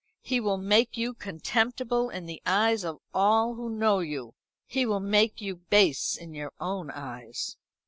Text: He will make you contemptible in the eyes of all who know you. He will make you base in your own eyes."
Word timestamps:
He 0.23 0.39
will 0.39 0.57
make 0.57 0.97
you 0.97 1.13
contemptible 1.13 2.09
in 2.09 2.25
the 2.25 2.41
eyes 2.43 2.83
of 2.83 2.97
all 3.13 3.53
who 3.53 3.69
know 3.69 3.99
you. 3.99 4.33
He 4.65 4.83
will 4.83 4.99
make 4.99 5.41
you 5.41 5.57
base 5.57 6.17
in 6.17 6.33
your 6.33 6.53
own 6.59 6.89
eyes." 6.89 7.55